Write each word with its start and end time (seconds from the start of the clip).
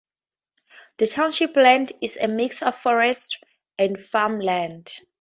The 0.97 1.05
township's 1.05 1.55
land 1.55 1.91
is 2.01 2.17
a 2.19 2.27
mix 2.27 2.63
of 2.63 2.75
forest 2.75 3.37
and 3.77 3.99
farmland. 3.99 4.91